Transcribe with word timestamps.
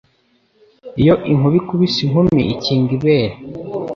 Iyo 1.01 1.13
inkuba 1.31 1.55
ikubise 1.61 1.99
inkumi 2.05 2.41
ikinga 2.53 2.89
ibere 2.97 3.35